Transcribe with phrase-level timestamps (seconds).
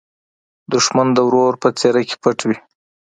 [0.73, 2.57] دښمن د ورور په څېره کې پټ وي